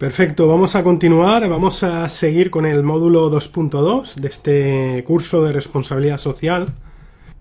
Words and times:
Perfecto, 0.00 0.48
vamos 0.48 0.76
a 0.76 0.82
continuar, 0.82 1.46
vamos 1.46 1.82
a 1.82 2.08
seguir 2.08 2.50
con 2.50 2.64
el 2.64 2.82
módulo 2.82 3.30
2.2 3.30 4.14
de 4.14 4.28
este 4.28 5.04
curso 5.04 5.44
de 5.44 5.52
responsabilidad 5.52 6.16
social. 6.16 6.72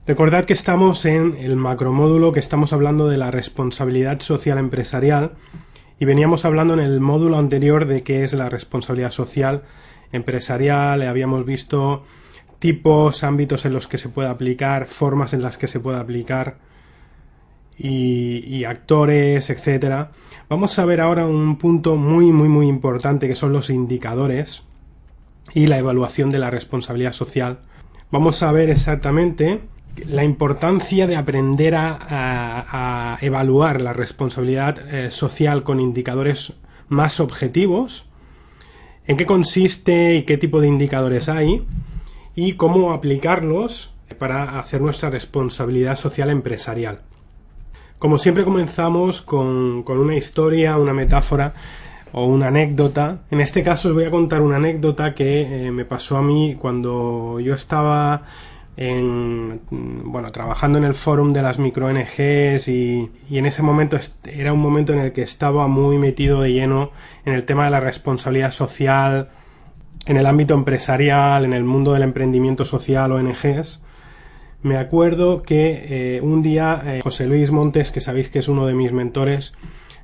Recordad 0.05 0.43
que 0.43 0.51
estamos 0.51 1.05
en 1.05 1.37
el 1.39 1.55
macromódulo 1.55 2.33
que 2.33 2.41
estamos 2.41 2.73
hablando 2.73 3.07
de 3.07 3.15
la 3.15 3.31
responsabilidad 3.31 4.19
social 4.19 4.57
empresarial 4.57 5.35
y 6.01 6.03
veníamos 6.03 6.43
hablando 6.43 6.73
en 6.73 6.81
el 6.81 6.99
módulo 6.99 7.37
anterior 7.37 7.85
de 7.85 8.03
qué 8.03 8.25
es 8.25 8.33
la 8.33 8.49
responsabilidad 8.49 9.11
social 9.11 9.63
empresarial, 10.11 11.03
habíamos 11.03 11.45
visto 11.45 12.03
tipos, 12.59 13.23
ámbitos 13.23 13.63
en 13.63 13.71
los 13.71 13.87
que 13.87 13.97
se 13.97 14.09
puede 14.09 14.27
aplicar, 14.27 14.87
formas 14.87 15.31
en 15.31 15.43
las 15.43 15.57
que 15.57 15.67
se 15.67 15.79
puede 15.79 15.99
aplicar 15.99 16.57
y, 17.79 18.63
actores, 18.65 19.49
etcétera. 19.49 20.11
Vamos 20.49 20.77
a 20.79 20.85
ver 20.85 20.99
ahora 20.99 21.25
un 21.25 21.57
punto 21.57 21.95
muy, 21.95 22.31
muy, 22.31 22.49
muy 22.49 22.67
importante 22.67 23.27
que 23.27 23.35
son 23.35 23.53
los 23.53 23.69
indicadores 23.69 24.63
y 25.53 25.67
la 25.67 25.77
evaluación 25.77 26.29
de 26.31 26.39
la 26.39 26.51
responsabilidad 26.51 27.13
social. 27.13 27.59
Vamos 28.11 28.43
a 28.43 28.51
ver 28.51 28.69
exactamente 28.69 29.61
la 30.07 30.23
importancia 30.23 31.07
de 31.07 31.15
aprender 31.15 31.75
a, 31.75 33.17
evaluar 33.21 33.81
la 33.81 33.93
responsabilidad 33.93 34.77
eh, 34.93 35.11
social 35.11 35.63
con 35.63 35.79
indicadores 35.79 36.53
más 36.87 37.19
objetivos, 37.19 38.05
en 39.07 39.17
qué 39.17 39.25
consiste 39.25 40.15
y 40.15 40.23
qué 40.23 40.37
tipo 40.37 40.61
de 40.61 40.67
indicadores 40.67 41.29
hay, 41.29 41.65
y 42.35 42.53
cómo 42.53 42.93
aplicarlos 42.93 43.93
para 44.17 44.59
hacer 44.59 44.81
nuestra 44.81 45.09
responsabilidad 45.09 45.95
social 45.95 46.29
empresarial. 46.29 46.99
Como 47.99 48.17
siempre 48.17 48.45
comenzamos 48.45 49.21
con, 49.21 49.83
una 49.85 50.15
historia, 50.15 50.77
una 50.77 50.93
metáfora 50.93 51.53
o 52.13 52.25
una 52.27 52.47
anécdota. 52.47 53.23
En 53.29 53.41
este 53.41 53.61
caso 53.61 53.89
os 53.89 53.93
voy 53.93 54.05
a 54.05 54.09
contar 54.09 54.41
una 54.41 54.55
anécdota 54.55 55.13
que 55.13 55.67
eh, 55.67 55.71
me 55.71 55.83
pasó 55.83 56.15
a 56.15 56.21
mí 56.21 56.55
cuando 56.57 57.41
yo 57.41 57.53
estaba 57.53 58.23
en, 58.77 59.59
bueno, 59.69 60.31
trabajando 60.31 60.77
en 60.77 60.85
el 60.85 60.93
fórum 60.93 61.33
de 61.33 61.41
las 61.41 61.59
micro 61.59 61.87
ONGs 61.87 62.69
y, 62.69 63.11
y, 63.29 63.37
en 63.37 63.45
ese 63.45 63.63
momento 63.63 63.97
era 64.23 64.53
un 64.53 64.61
momento 64.61 64.93
en 64.93 64.99
el 64.99 65.11
que 65.11 65.23
estaba 65.23 65.67
muy 65.67 65.97
metido 65.97 66.39
de 66.39 66.53
lleno 66.53 66.91
en 67.25 67.33
el 67.33 67.43
tema 67.43 67.65
de 67.65 67.71
la 67.71 67.81
responsabilidad 67.81 68.51
social, 68.51 69.27
en 70.05 70.15
el 70.15 70.25
ámbito 70.25 70.53
empresarial, 70.53 71.43
en 71.43 71.51
el 71.51 71.65
mundo 71.65 71.91
del 71.91 72.03
emprendimiento 72.03 72.63
social, 72.63 73.11
ONGs, 73.11 73.81
me 74.61 74.77
acuerdo 74.77 75.41
que 75.41 76.17
eh, 76.17 76.21
un 76.21 76.43
día 76.43 76.81
eh, 76.85 76.99
José 77.01 77.27
Luis 77.27 77.51
Montes, 77.51 77.91
que 77.91 78.01
sabéis 78.01 78.29
que 78.29 78.39
es 78.39 78.47
uno 78.47 78.65
de 78.65 78.73
mis 78.73 78.91
mentores, 78.91 79.53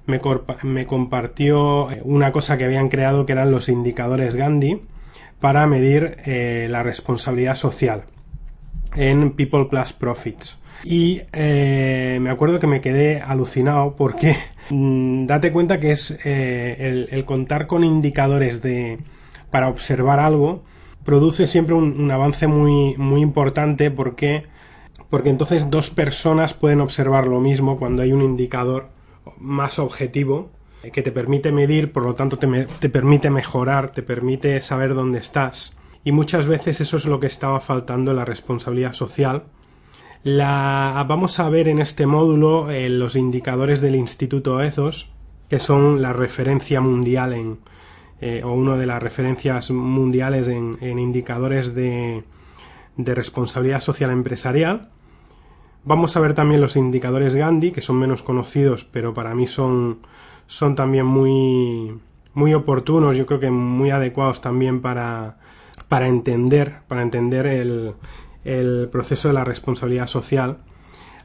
me, 0.05 0.85
compartió 0.85 1.91
eh, 1.91 2.01
una 2.03 2.31
cosa 2.31 2.57
que 2.57 2.63
habían 2.63 2.89
creado 2.89 3.25
que 3.25 3.33
eran 3.33 3.51
los 3.51 3.69
indicadores 3.69 4.35
Gandhi 4.35 4.81
para 5.39 5.67
medir 5.67 6.17
la 6.69 6.81
responsabilidad 6.81 7.55
social 7.55 8.05
en 8.95 9.31
People 9.31 9.65
Plus 9.65 9.93
Profits. 9.93 10.57
Y 10.83 11.21
me 11.33 12.29
acuerdo 12.29 12.57
que 12.59 12.67
me 12.67 12.81
quedé 12.81 13.21
alucinado 13.21 13.95
porque 13.95 14.37
mm, 14.69 15.25
date 15.25 15.51
cuenta 15.51 15.79
que 15.79 15.91
es 15.91 16.17
el 16.25 17.23
contar 17.25 17.67
con 17.67 17.83
indicadores 17.83 18.61
de 18.61 18.99
para 19.51 19.69
observar 19.69 20.19
algo, 20.19 20.63
produce 21.05 21.47
siempre 21.47 21.75
un, 21.75 22.11
avance 22.11 22.47
muy, 22.47 22.95
muy 22.97 23.21
importante 23.21 23.91
porque, 23.91 24.47
porque 25.09 25.29
entonces 25.29 25.69
dos 25.69 25.91
personas 25.91 26.53
pueden 26.53 26.81
observar 26.81 27.27
lo 27.27 27.39
mismo 27.39 27.77
cuando 27.77 28.01
hay 28.01 28.11
un 28.11 28.23
indicador 28.23 28.89
más 29.37 29.79
objetivo 29.79 30.49
que 30.91 31.01
te 31.01 31.11
permite 31.11 31.51
medir, 31.51 31.91
por 31.91 32.03
lo 32.03 32.13
tanto 32.15 32.37
te, 32.37 32.47
te 32.79 32.89
permite 32.89 33.29
mejorar, 33.29 33.91
te 33.91 34.03
permite 34.03 34.61
saber 34.61 34.93
dónde 34.93 35.19
estás. 35.19 35.75
Y 36.03 36.11
muchas 36.11 36.45
veces 36.45 36.81
eso 36.81 36.97
es 36.97 37.05
lo 37.05 37.19
que 37.19 37.27
estaba 37.27 37.59
faltando 37.59 38.11
en 38.11 38.17
la 38.17 38.25
responsabilidad 38.25 38.93
social. 38.93 39.45
La, 40.23 41.03
vamos 41.07 41.39
a 41.39 41.49
ver 41.49 41.67
en 41.67 41.79
este 41.79 42.05
módulo 42.05 42.69
eh, 42.69 42.89
los 42.89 43.15
indicadores 43.15 43.81
del 43.81 43.95
Instituto 43.95 44.61
EZOS, 44.61 45.09
que 45.49 45.59
son 45.59 46.01
la 46.01 46.13
referencia 46.13 46.81
mundial 46.81 47.33
en, 47.33 47.57
eh, 48.27 48.41
o 48.43 48.53
una 48.53 48.75
de 48.75 48.87
las 48.87 49.03
referencias 49.03 49.69
mundiales 49.69 50.47
en, 50.47 50.97
indicadores 50.97 51.75
de, 51.75 52.23
responsabilidad 52.97 53.81
social 53.81 54.09
empresarial. 54.09 54.89
Vamos 55.83 56.17
a 56.17 56.21
ver 56.21 56.33
también 56.33 56.59
los 56.59 56.75
indicadores 56.75 57.35
Gandhi, 57.35 57.71
que 57.71 57.81
son 57.81 57.97
menos 57.97 58.23
conocidos, 58.23 58.83
pero 58.83 59.13
para 59.13 59.35
mí 59.35 59.45
son, 59.45 59.99
son 60.47 60.75
también 60.75 61.05
muy, 61.05 61.99
muy 62.33 62.55
oportunos, 62.55 63.15
yo 63.15 63.27
creo 63.27 63.39
que 63.39 63.51
muy 63.51 63.91
adecuados 63.91 64.41
también 64.41 64.81
para, 64.81 65.37
para 65.87 66.07
entender, 66.07 66.79
para 66.87 67.03
entender 67.03 67.45
el, 67.45 67.93
el 68.43 68.89
proceso 68.91 69.27
de 69.27 69.35
la 69.35 69.43
responsabilidad 69.43 70.07
social. 70.07 70.63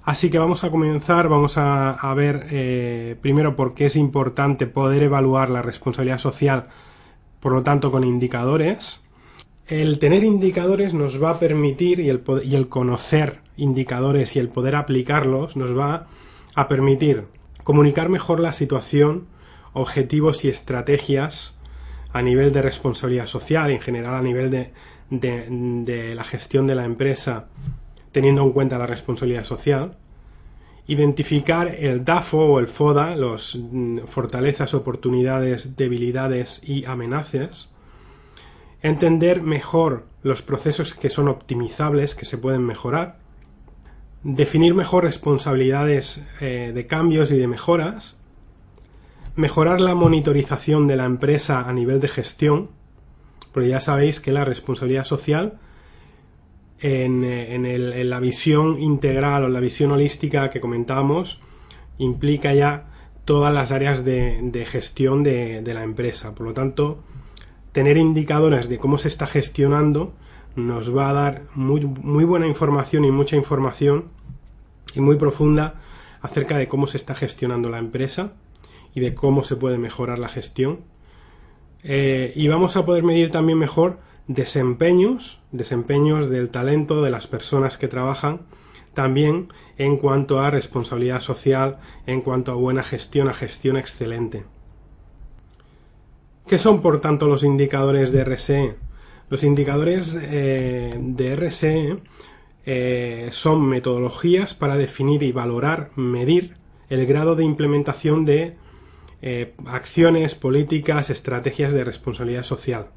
Así 0.02 0.28
que 0.28 0.38
vamos 0.38 0.64
a 0.64 0.70
comenzar, 0.70 1.28
vamos 1.28 1.56
a, 1.56 2.12
ver 2.14 2.46
eh, 2.50 3.16
primero 3.22 3.56
por 3.56 3.72
qué 3.72 3.86
es 3.86 3.96
importante 3.96 4.66
poder 4.66 5.02
evaluar 5.02 5.48
la 5.48 5.62
responsabilidad 5.62 6.18
social, 6.18 6.68
por 7.40 7.52
lo 7.52 7.62
tanto 7.62 7.90
con 7.90 8.04
indicadores. 8.04 9.00
El 9.66 9.98
tener 9.98 10.24
indicadores 10.24 10.94
nos 10.94 11.22
va 11.22 11.30
a 11.30 11.38
permitir 11.38 12.00
y 12.00 12.08
el, 12.08 12.22
y 12.44 12.54
el 12.54 12.68
conocer 12.68 13.40
indicadores 13.56 14.36
y 14.36 14.38
el 14.38 14.48
poder 14.48 14.74
aplicarlos 14.74 15.56
nos 15.56 15.76
va 15.76 16.06
a 16.54 16.68
permitir 16.68 17.26
comunicar 17.64 18.08
mejor 18.08 18.40
la 18.40 18.52
situación, 18.52 19.26
objetivos 19.72 20.44
y 20.44 20.48
estrategias 20.48 21.58
a 22.12 22.22
nivel 22.22 22.52
de 22.52 22.62
responsabilidad 22.62 23.26
social, 23.26 23.70
en 23.70 23.80
general 23.80 24.14
a 24.14 24.22
nivel 24.22 24.50
de, 24.50 24.72
de 25.10 26.14
la 26.14 26.24
gestión 26.24 26.66
de 26.66 26.74
la 26.74 26.84
empresa 26.84 27.46
teniendo 28.12 28.42
en 28.42 28.52
cuenta 28.52 28.78
la 28.78 28.86
responsabilidad 28.86 29.44
social, 29.44 29.96
identificar 30.86 31.74
el 31.78 32.04
DAFO 32.04 32.38
o 32.38 32.60
el 32.60 32.68
FODA, 32.68 33.16
los 33.16 33.56
mm, 33.56 34.00
fortalezas, 34.00 34.74
oportunidades, 34.74 35.76
debilidades 35.76 36.60
y 36.68 36.84
amenazas, 36.84 37.70
entender 38.82 39.42
mejor 39.42 40.06
los 40.22 40.42
procesos 40.42 40.94
que 40.94 41.10
son 41.10 41.28
optimizables, 41.28 42.14
que 42.14 42.24
se 42.24 42.38
pueden 42.38 42.66
mejorar, 42.66 43.18
definir 44.22 44.74
mejor 44.74 45.04
responsabilidades 45.04 46.22
eh, 46.40 46.72
de 46.74 46.86
cambios 46.86 47.30
y 47.30 47.36
de 47.36 47.46
mejoras, 47.46 48.16
mejorar 49.36 49.80
la 49.80 49.94
monitorización 49.94 50.86
de 50.86 50.96
la 50.96 51.04
empresa 51.04 51.68
a 51.68 51.72
nivel 51.72 52.00
de 52.00 52.08
gestión, 52.08 52.70
porque 53.52 53.68
ya 53.68 53.80
sabéis 53.80 54.20
que 54.20 54.32
la 54.32 54.44
responsabilidad 54.44 55.04
social 55.04 55.58
en, 56.80 58.10
la 58.10 58.20
visión 58.20 58.80
integral 58.80 59.44
o 59.44 59.48
la 59.48 59.60
visión 59.60 59.92
holística 59.92 60.50
que 60.50 60.60
comentábamos 60.60 61.40
implica 61.98 62.54
ya 62.54 62.86
todas 63.24 63.52
las 63.52 63.70
áreas 63.70 64.04
de, 64.04 64.66
gestión 64.68 65.22
de, 65.22 65.62
la 65.74 65.82
empresa. 65.82 66.34
Por 66.34 66.46
lo 66.46 66.52
tanto, 66.52 67.02
tener 67.72 67.96
indicadores 67.96 68.68
de 68.68 68.78
cómo 68.78 68.98
se 68.98 69.08
está 69.08 69.26
gestionando 69.26 70.14
nos 70.56 70.94
va 70.96 71.10
a 71.10 71.12
dar 71.12 71.42
muy, 71.54 71.84
muy 71.84 72.24
buena 72.24 72.46
información 72.46 73.04
y 73.04 73.10
mucha 73.10 73.36
información 73.36 74.06
y 74.94 75.00
muy 75.00 75.16
profunda 75.16 75.80
acerca 76.22 76.58
de 76.58 76.66
cómo 76.66 76.86
se 76.86 76.96
está 76.96 77.14
gestionando 77.14 77.70
la 77.70 77.78
empresa 77.78 78.32
y 78.94 79.00
de 79.00 79.14
cómo 79.14 79.44
se 79.44 79.56
puede 79.56 79.78
mejorar 79.78 80.18
la 80.18 80.28
gestión. 80.28 80.80
Eh, 81.82 82.32
y 82.34 82.48
vamos 82.48 82.76
a 82.76 82.84
poder 82.84 83.04
medir 83.04 83.30
también 83.30 83.58
mejor 83.58 84.00
desempeños, 84.30 85.40
desempeños 85.50 86.30
del 86.30 86.50
talento 86.50 87.02
de 87.02 87.10
las 87.10 87.26
personas 87.26 87.76
que 87.76 87.88
trabajan, 87.88 88.42
también 88.94 89.48
en 89.76 89.96
cuanto 89.96 90.38
a 90.38 90.50
responsabilidad 90.50 91.20
social, 91.20 91.78
en 92.06 92.20
cuanto 92.20 92.52
a 92.52 92.54
buena 92.54 92.84
gestión, 92.84 93.26
a 93.28 93.34
gestión 93.34 93.76
excelente. 93.76 94.44
¿Qué 96.46 96.58
son, 96.58 96.80
por 96.80 97.00
tanto, 97.00 97.26
los 97.26 97.42
indicadores 97.42 98.12
de 98.12 98.24
RSE? 98.24 98.76
Los 99.30 99.42
indicadores 99.42 100.16
eh, 100.22 100.94
de 100.96 101.34
RSE 101.34 101.98
eh, 102.66 103.30
son 103.32 103.68
metodologías 103.68 104.54
para 104.54 104.76
definir 104.76 105.24
y 105.24 105.32
valorar, 105.32 105.90
medir 105.96 106.54
el 106.88 107.04
grado 107.04 107.34
de 107.34 107.44
implementación 107.44 108.24
de 108.24 108.56
eh, 109.22 109.54
acciones, 109.66 110.36
políticas, 110.36 111.10
estrategias 111.10 111.72
de 111.72 111.82
responsabilidad 111.82 112.44
social. 112.44 112.90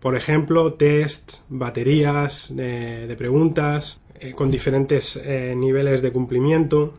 Por 0.00 0.14
ejemplo, 0.14 0.74
tests, 0.74 1.42
baterías 1.48 2.54
de, 2.54 3.14
preguntas 3.18 4.00
eh, 4.20 4.32
con 4.32 4.50
diferentes 4.50 5.16
eh, 5.16 5.54
niveles 5.56 6.02
de 6.02 6.12
cumplimiento. 6.12 6.94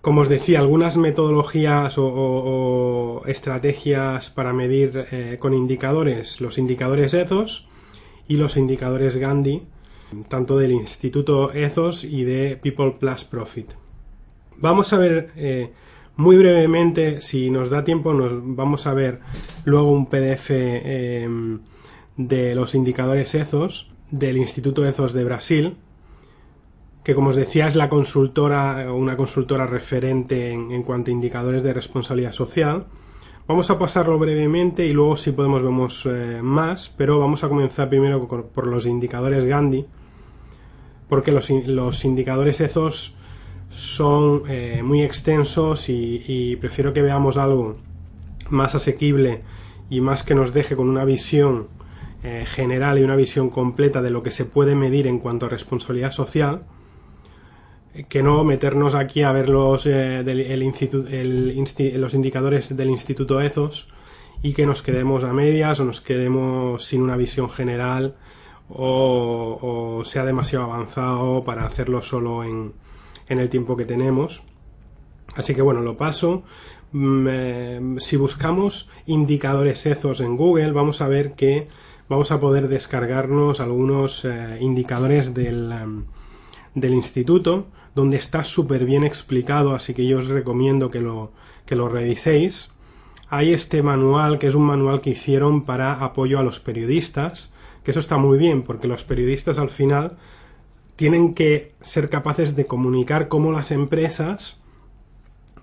Como 0.00 0.22
os 0.22 0.30
decía, 0.30 0.60
algunas 0.60 0.96
metodologías 0.96 1.96
o, 1.98 3.22
estrategias 3.26 4.30
para 4.30 4.54
medir 4.54 5.04
eh, 5.12 5.36
con 5.38 5.52
indicadores, 5.52 6.40
los 6.40 6.56
indicadores 6.56 7.12
ETHOS 7.12 7.68
y 8.26 8.36
los 8.36 8.56
indicadores 8.56 9.18
Gandhi, 9.18 9.62
tanto 10.28 10.56
del 10.56 10.72
Instituto 10.72 11.52
ETHOS 11.52 12.04
y 12.04 12.24
de 12.24 12.56
People 12.56 12.92
Plus 12.98 13.24
Profit. 13.24 13.72
Vamos 14.56 14.94
a 14.94 14.98
ver 14.98 15.30
Muy 16.20 16.36
brevemente, 16.36 17.22
si 17.22 17.48
nos 17.48 17.70
da 17.70 17.82
tiempo, 17.82 18.12
nos 18.12 18.30
vamos 18.44 18.86
a 18.86 18.92
ver 18.92 19.20
luego 19.64 19.90
un 19.90 20.04
PDF 20.04 20.50
em, 20.50 21.60
de 22.18 22.54
los 22.54 22.74
indicadores 22.74 23.34
EZOS 23.34 23.90
del 24.10 24.36
Instituto 24.36 24.86
EZOS 24.86 25.14
de 25.14 25.24
Brasil, 25.24 25.76
que 27.04 27.14
como 27.14 27.30
os 27.30 27.36
decía 27.36 27.68
es 27.68 27.74
la 27.74 27.88
consultora, 27.88 28.92
una 28.92 29.16
consultora 29.16 29.66
referente 29.66 30.50
en, 30.50 30.82
cuanto 30.82 31.10
a 31.10 31.14
indicadores 31.14 31.62
de 31.62 31.72
responsabilidad 31.72 32.32
social. 32.32 32.84
Vamos 33.48 33.70
a 33.70 33.78
pasarlo 33.78 34.18
brevemente 34.18 34.84
y 34.84 34.92
luego 34.92 35.16
si 35.16 35.32
podemos 35.32 35.62
vemos 35.62 36.04
eh, 36.04 36.40
más, 36.42 36.92
pero 36.98 37.18
vamos 37.18 37.44
a 37.44 37.48
comenzar 37.48 37.88
primero 37.88 38.28
por 38.28 38.66
los 38.66 38.84
indicadores 38.84 39.42
Gandhi, 39.46 39.86
porque 41.08 41.32
los, 41.32 41.48
los 41.48 42.04
indicadores 42.04 42.60
EZOS 42.60 43.16
son 43.70 44.42
eh, 44.48 44.82
muy 44.84 45.02
extensos 45.02 45.88
y, 45.88 46.56
prefiero 46.60 46.92
que 46.92 47.02
veamos 47.02 47.36
algo 47.36 47.78
más 48.50 48.74
asequible 48.74 49.40
y 49.88 50.00
más 50.00 50.22
que 50.22 50.34
nos 50.34 50.52
deje 50.52 50.76
con 50.76 50.88
una 50.88 51.04
visión 51.04 51.68
eh, 52.22 52.44
general 52.46 52.98
y 52.98 53.02
una 53.02 53.16
visión 53.16 53.48
completa 53.48 54.02
de 54.02 54.10
lo 54.10 54.22
que 54.22 54.30
se 54.30 54.44
puede 54.44 54.74
medir 54.74 55.06
en 55.06 55.18
cuanto 55.18 55.46
a 55.46 55.48
responsabilidad 55.48 56.12
social 56.12 56.64
que 58.08 58.22
no 58.22 58.44
meternos 58.44 58.94
aquí 58.94 59.22
a 59.22 59.32
ver 59.32 59.48
los, 59.48 59.86
eh, 59.86 60.22
los 61.96 62.14
indicadores 62.14 62.76
del 62.76 62.90
Instituto 62.90 63.40
EZOS 63.40 63.88
y 64.42 64.52
que 64.52 64.66
nos 64.66 64.82
quedemos 64.82 65.24
a 65.24 65.32
medias 65.32 65.80
o 65.80 65.84
nos 65.84 66.00
quedemos 66.00 66.84
sin 66.84 67.02
una 67.02 67.16
visión 67.16 67.50
general 67.50 68.14
o, 68.68 70.02
sea 70.04 70.24
demasiado 70.24 70.66
avanzado 70.66 71.42
para 71.42 71.66
hacerlo 71.66 72.00
solo 72.02 72.44
en, 72.44 72.72
en, 73.30 73.38
el 73.38 73.48
tiempo 73.48 73.76
que 73.76 73.86
tenemos. 73.86 74.42
Así 75.36 75.54
que 75.54 75.62
bueno, 75.62 75.80
lo 75.80 75.96
paso. 75.96 76.42
Mm, 76.92 77.26
eh, 77.30 77.80
si 77.98 78.16
buscamos 78.16 78.90
indicadores 79.06 79.86
EZOS 79.86 80.20
en 80.20 80.36
Google, 80.36 80.72
vamos 80.72 81.00
a 81.00 81.08
ver 81.08 81.34
que 81.34 81.68
vamos 82.08 82.32
a 82.32 82.40
poder 82.40 82.68
descargarnos 82.68 83.60
algunos 83.60 84.24
eh, 84.24 84.58
indicadores 84.60 85.32
del, 85.32 85.72
del 86.74 86.94
instituto 86.94 87.68
donde 87.94 88.16
está 88.16 88.44
súper 88.44 88.84
bien 88.84 89.04
explicado, 89.04 89.74
así 89.74 89.94
que 89.94 90.06
yo 90.06 90.18
os 90.18 90.28
recomiendo 90.28 90.90
que 90.90 91.00
lo, 91.00 91.32
que 91.66 91.76
lo 91.76 91.88
reviséis. 91.88 92.70
Hay 93.28 93.52
este 93.52 93.82
manual, 93.82 94.38
que 94.38 94.48
es 94.48 94.54
un 94.54 94.64
manual 94.64 95.00
que 95.00 95.10
hicieron 95.10 95.64
para 95.64 95.94
apoyo 95.94 96.38
a 96.38 96.42
los 96.42 96.60
periodistas, 96.60 97.52
que 97.84 97.92
eso 97.92 98.00
está 98.00 98.16
muy 98.16 98.38
bien, 98.38 98.62
porque 98.62 98.88
los 98.88 99.04
periodistas 99.04 99.58
al 99.58 99.70
final 99.70 100.16
tienen 101.00 101.32
que 101.32 101.72
ser 101.80 102.10
capaces 102.10 102.56
de 102.56 102.66
comunicar 102.66 103.28
cómo 103.28 103.52
las 103.52 103.70
empresas 103.70 104.60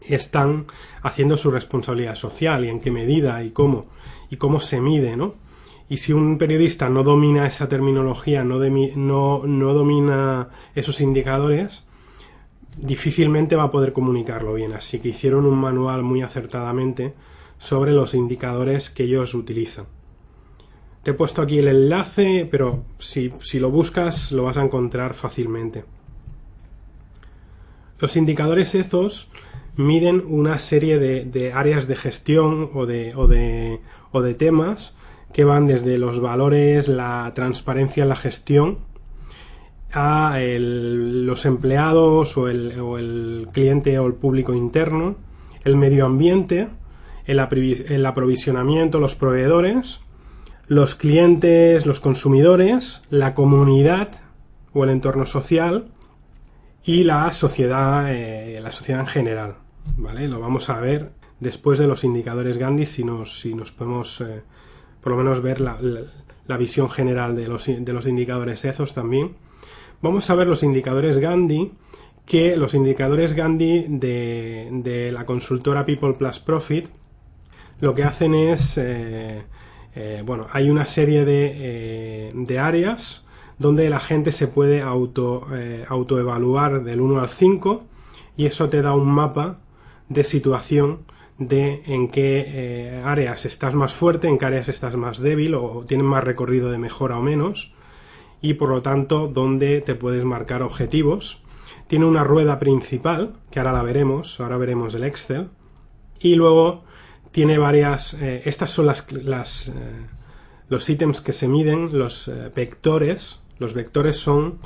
están 0.01 0.65
haciendo 1.03 1.37
su 1.37 1.51
responsabilidad 1.51 2.15
social 2.15 2.65
y 2.65 2.69
en 2.69 2.79
qué 2.79 2.89
medida 2.89 3.43
y 3.43 3.51
cómo 3.51 3.85
y 4.31 4.37
cómo 4.37 4.59
se 4.61 4.81
mide, 4.81 5.15
¿no? 5.15 5.35
Y 5.89 5.97
si 5.97 6.11
un 6.11 6.39
periodista 6.39 6.89
no 6.89 7.03
domina 7.03 7.45
esa 7.45 7.69
terminología, 7.69 8.43
no, 8.43 8.57
no, 8.57 9.43
no 9.45 9.73
domina 9.73 10.49
esos 10.73 11.01
indicadores, 11.01 11.83
difícilmente 12.75 13.55
va 13.55 13.65
a 13.65 13.71
poder 13.71 13.93
comunicarlo 13.93 14.55
bien. 14.55 14.73
Así 14.73 14.97
que 14.97 15.09
hicieron 15.09 15.45
un 15.45 15.59
manual 15.59 16.01
muy 16.01 16.23
acertadamente 16.23 17.13
sobre 17.59 17.91
los 17.91 18.15
indicadores 18.15 18.89
que 18.89 19.03
ellos 19.03 19.35
utilizan. 19.35 19.85
Te 21.07 21.11
he 21.11 21.13
puesto 21.13 21.41
aquí 21.41 21.59
el 21.59 21.69
enlace, 21.69 22.45
pero 22.51 22.83
si, 22.99 23.31
lo 23.61 23.71
buscas 23.71 24.33
lo 24.33 24.43
vas 24.43 24.57
a 24.57 24.61
encontrar 24.61 25.13
fácilmente. 25.13 25.85
Los 27.97 28.17
indicadores 28.17 28.75
EZOS 28.75 29.29
miden 29.77 30.21
una 30.27 30.59
serie 30.59 30.99
de, 30.99 31.53
áreas 31.53 31.87
de 31.87 31.95
gestión 31.95 32.69
o 32.73 32.85
de, 32.85 33.15
o 33.15 33.25
de, 33.25 33.79
o 34.11 34.21
de 34.21 34.33
temas 34.33 34.95
que 35.31 35.45
van 35.45 35.65
desde 35.65 35.97
los 35.97 36.19
valores, 36.19 36.89
la 36.89 37.31
transparencia 37.33 38.03
en 38.03 38.09
la 38.09 38.17
gestión, 38.17 38.79
a 39.93 40.37
los 40.41 41.45
empleados 41.45 42.35
o 42.35 42.49
el, 42.49 43.47
cliente 43.53 43.97
o 43.97 44.07
el 44.07 44.13
público 44.15 44.53
interno, 44.53 45.15
el 45.63 45.77
medio 45.77 46.05
ambiente, 46.05 46.67
el, 47.25 47.39
aprovisionamiento, 47.39 48.99
los 48.99 49.15
proveedores, 49.15 50.01
los 50.67 50.95
clientes, 50.95 51.85
los 51.85 51.99
consumidores, 51.99 53.01
la 53.09 53.33
comunidad 53.33 54.09
o 54.73 54.83
el 54.83 54.89
entorno 54.89 55.25
social 55.25 55.87
y 56.83 57.03
la 57.03 57.31
sociedad, 57.33 58.13
eh, 58.13 58.59
la 58.61 58.71
sociedad 58.71 59.01
en 59.01 59.07
general. 59.07 59.55
¿Vale? 59.95 60.27
Lo 60.27 60.39
vamos 60.39 60.69
a 60.69 60.79
ver 60.79 61.11
después 61.39 61.79
de 61.79 61.87
los 61.87 62.03
indicadores 62.03 62.57
Gandhi 62.57 62.85
si 62.85 63.03
nos, 63.03 63.39
si 63.39 63.53
nos 63.53 63.71
podemos 63.71 64.21
eh, 64.21 64.43
por 65.01 65.13
lo 65.13 65.17
menos 65.17 65.41
ver 65.41 65.61
la, 65.61 65.77
visión 66.57 66.89
general 66.89 67.35
de 67.35 67.47
los, 67.47 67.65
de 67.67 67.93
los 67.93 68.05
indicadores 68.05 68.65
EZOS 68.65 68.93
también 68.93 69.35
vamos 70.01 70.29
a 70.29 70.35
ver 70.35 70.47
los 70.47 70.63
indicadores 70.63 71.17
Gandhi, 71.17 71.71
que 72.25 72.57
los 72.57 72.73
indicadores 72.73 73.33
Gandhi 73.33 73.85
de, 73.87 75.11
la 75.13 75.25
consultora 75.25 75.85
People 75.85 76.13
Plus 76.13 76.39
Profit 76.39 76.87
lo 77.79 77.93
que 77.93 78.03
hacen 78.03 78.33
es, 78.33 78.77
eh, 78.77 79.43
eh, 79.99 80.21
bueno, 80.23 80.45
hay 80.51 80.69
una 80.69 80.85
serie 80.85 81.25
de, 81.25 81.53
eh, 82.29 82.59
áreas 82.59 83.25
donde 83.57 83.89
la 83.89 83.99
gente 83.99 84.31
se 84.31 84.47
puede 84.47 84.81
auto, 84.81 85.47
autoevaluar 85.87 86.83
del 86.83 87.01
1 87.01 87.19
al 87.19 87.29
5 87.29 87.83
y 88.37 88.45
eso 88.45 88.69
te 88.69 88.83
da 88.83 88.93
un 88.93 89.09
mapa 89.09 89.57
de 90.09 90.23
situación 90.23 90.99
de 91.39 91.81
en 91.87 92.09
qué 92.09 93.01
áreas 93.03 93.45
estás 93.45 93.73
más 93.73 93.93
fuerte, 93.93 94.27
en 94.27 94.37
qué 94.37 94.45
áreas 94.45 94.69
estás 94.69 94.95
más 94.95 95.17
débil 95.17 95.55
o 95.55 95.85
tienes 95.87 96.05
más 96.05 96.23
recorrido 96.23 96.69
de 96.69 96.77
mejora 96.77 97.17
o 97.17 97.23
menos 97.23 97.73
y 98.41 98.53
por 98.53 98.69
lo 98.69 98.81
tanto 98.83 99.27
donde 99.27 99.81
te 99.81 99.95
puedes 99.95 100.23
marcar 100.23 100.61
objetivos. 100.61 101.43
Tiene 101.87 102.05
una 102.05 102.23
rueda 102.23 102.59
principal, 102.59 103.33
que 103.49 103.59
ahora 103.59 103.71
la 103.71 103.83
veremos, 103.83 104.39
ahora 104.39 104.57
veremos 104.57 104.93
el 104.93 105.03
Excel, 105.03 105.49
y 106.19 106.35
luego 106.35 106.83
tiene 107.37 107.59
varias, 107.59 108.15
eh, 108.15 108.41
estas 108.45 108.71
son 108.71 108.87
las, 108.87 109.05
eh, 109.67 109.71
los 110.69 110.89
ítems 110.89 111.21
que 111.21 111.33
se 111.33 111.47
miden, 111.47 111.95
los 111.95 112.27
eh, 112.27 112.51
vectores, 112.55 113.41
los 113.59 113.75
vectores 113.75 114.17
son 114.17 114.57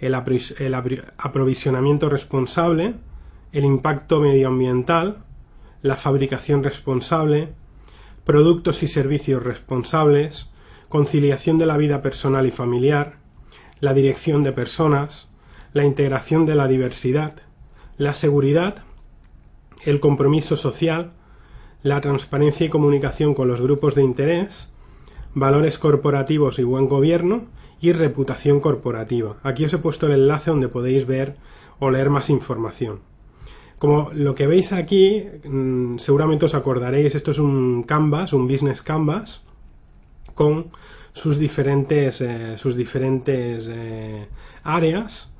el 0.00 0.16
aprovisionamiento 0.16 2.08
responsable, 2.08 2.96
el 3.52 3.64
impacto 3.64 4.18
medioambiental, 4.18 5.26
la 5.80 5.94
fabricación 5.94 6.64
responsable, 6.64 7.50
productos 8.24 8.82
y 8.82 8.88
servicios 8.88 9.40
responsables, 9.44 10.48
conciliación 10.88 11.56
de 11.56 11.66
la 11.66 11.76
vida 11.76 12.02
personal 12.02 12.48
y 12.48 12.50
familiar, 12.50 13.18
la 13.78 13.94
dirección 13.94 14.42
de 14.42 14.50
personas, 14.50 15.28
la 15.72 15.84
integración 15.84 16.46
de 16.46 16.56
la 16.56 16.66
diversidad, 16.66 17.36
la 17.96 18.12
seguridad, 18.12 18.82
el 19.84 20.00
compromiso 20.00 20.56
social, 20.56 21.12
la 21.88 22.00
transparencia 22.00 22.66
y 22.66 22.68
comunicación 22.68 23.34
con 23.34 23.48
los 23.48 23.60
grupos 23.60 23.94
de 23.94 24.02
interés, 24.02 24.68
valores 25.34 25.78
corporativos 25.78 26.58
y 26.58 26.62
buen 26.62 26.86
gobierno 26.86 27.46
y 27.80 27.92
reputación 27.92 28.60
corporativa. 28.60 29.36
Aquí 29.42 29.64
os 29.64 29.72
he 29.72 29.78
puesto 29.78 30.06
el 30.06 30.12
enlace 30.12 30.50
donde 30.50 30.68
podéis 30.68 31.06
ver 31.06 31.36
o 31.78 31.90
leer 31.90 32.10
más 32.10 32.28
información. 32.28 33.00
Como 33.78 34.10
lo 34.12 34.34
que 34.34 34.46
veis 34.46 34.72
aquí, 34.72 35.24
mm, 35.44 35.98
seguramente 35.98 36.44
os 36.44 36.54
acordaréis, 36.54 37.14
esto 37.14 37.30
es 37.30 37.38
un 37.38 37.84
canvas, 37.84 38.32
un 38.32 38.48
business 38.48 38.82
canvas, 38.82 39.42
con 40.34 40.66
sus 41.12 41.38
diferentes, 41.38 42.20
eh, 42.20 42.58
sus 42.58 42.76
diferentes 42.76 43.68
eh, 43.72 44.26
áreas, 44.64 45.30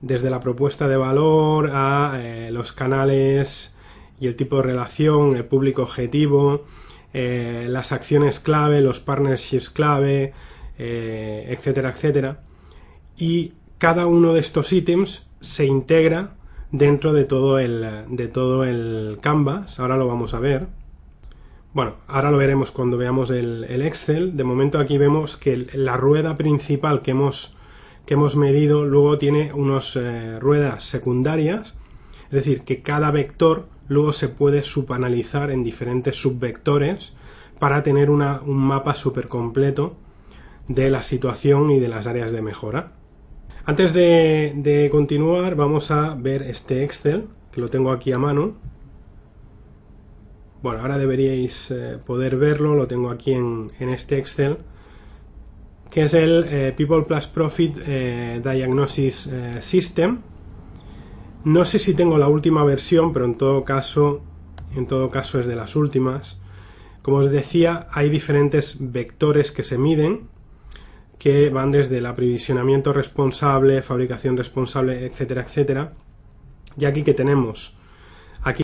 desde 0.00 0.30
la 0.30 0.40
propuesta 0.40 0.86
de 0.86 0.96
valor 0.96 1.70
a 1.72 2.20
eh, 2.22 2.50
los 2.52 2.72
canales 2.72 3.74
y 4.20 4.26
el 4.26 4.36
tipo 4.36 4.56
de 4.56 4.62
relación, 4.62 5.36
el 5.36 5.44
público 5.44 5.82
objetivo, 5.82 6.64
las 7.12 7.92
acciones 7.92 8.38
clave, 8.38 8.80
los 8.80 9.00
partnerships 9.00 9.70
clave, 9.70 10.32
etcétera, 10.78 11.90
etcétera. 11.90 12.42
Y 13.16 13.54
cada 13.78 14.06
uno 14.06 14.34
de 14.34 14.40
estos 14.40 14.72
ítems 14.72 15.26
se 15.40 15.64
integra 15.64 16.34
dentro 16.70 17.12
de 17.12 17.24
todo 17.24 17.58
el, 17.58 17.86
de 18.08 18.28
todo 18.28 18.64
el 18.64 19.18
canvas. 19.20 19.80
Ahora 19.80 19.96
lo 19.96 20.06
vamos 20.06 20.34
a 20.34 20.40
ver. 20.40 20.66
Bueno, 21.72 21.96
ahora 22.06 22.30
lo 22.30 22.38
veremos 22.38 22.70
cuando 22.70 22.96
veamos 22.96 23.30
el, 23.30 23.82
Excel. 23.82 24.36
De 24.36 24.44
momento 24.44 24.78
aquí 24.78 24.98
vemos 24.98 25.36
que 25.36 25.66
la 25.74 25.96
rueda 25.96 26.36
principal 26.36 27.02
que 27.02 27.12
hemos, 27.12 27.56
que 28.06 28.14
hemos 28.14 28.36
medido 28.36 28.84
luego 28.84 29.18
tiene 29.18 29.52
unas 29.52 29.94
eh, 29.96 30.38
ruedas 30.40 30.84
secundarias. 30.84 31.74
Es 32.30 32.32
decir, 32.32 32.62
que 32.62 32.82
cada 32.82 33.10
vector 33.10 33.68
luego 33.88 34.12
se 34.12 34.28
puede 34.28 34.62
subanalizar 34.62 35.50
en 35.50 35.64
diferentes 35.64 36.16
subvectores 36.16 37.12
para 37.58 37.82
tener 37.82 38.10
un 38.10 38.22
mapa 38.46 38.94
súper 38.94 39.28
completo 39.28 39.96
de 40.68 40.90
la 40.90 41.02
situación 41.02 41.70
y 41.70 41.80
de 41.80 41.88
las 41.88 42.06
áreas 42.06 42.30
de 42.32 42.42
mejora. 42.42 42.92
Antes 43.64 43.92
de 43.92 44.88
continuar 44.92 45.56
vamos 45.56 45.90
a 45.90 46.14
ver 46.14 46.42
este 46.42 46.84
Excel, 46.84 47.26
que 47.52 47.60
lo 47.60 47.68
tengo 47.68 47.90
aquí 47.90 48.12
a 48.12 48.18
mano. 48.18 48.54
Bueno, 50.62 50.80
ahora 50.80 50.98
deberíais 50.98 51.70
eh, 51.70 51.98
poder 52.04 52.36
verlo, 52.36 52.74
lo 52.74 52.88
tengo 52.88 53.10
aquí 53.10 53.32
en, 53.32 53.68
este 53.78 54.18
Excel, 54.18 54.58
que 55.88 56.02
es 56.02 56.14
el 56.14 56.46
eh, 56.48 56.74
People 56.76 57.02
Plus 57.02 57.26
Profit 57.28 57.76
eh, 57.86 58.40
Diagnosis 58.42 59.28
System. 59.60 60.18
No 61.48 61.64
sé 61.64 61.78
si 61.78 61.94
tengo 61.94 62.18
la 62.18 62.28
última 62.28 62.62
versión, 62.62 63.14
pero 63.14 63.24
en 63.24 63.34
todo 63.34 63.64
caso, 63.64 64.20
en 64.76 64.86
todo 64.86 65.08
caso 65.08 65.40
es 65.40 65.46
de 65.46 65.56
las 65.56 65.76
últimas. 65.76 66.38
Como 67.00 67.16
os 67.16 67.30
decía, 67.30 67.88
hay 67.90 68.10
diferentes 68.10 68.76
vectores 68.78 69.50
que 69.50 69.62
se 69.62 69.78
miden, 69.78 70.28
que 71.18 71.48
van 71.48 71.70
desde 71.70 71.96
el 71.96 72.04
aprovisionamiento 72.04 72.92
responsable, 72.92 73.80
fabricación 73.80 74.36
responsable, 74.36 75.06
etcétera, 75.06 75.40
etcétera. 75.40 75.94
Y 76.76 76.84
aquí 76.84 77.02
que 77.02 77.14
tenemos 77.14 77.77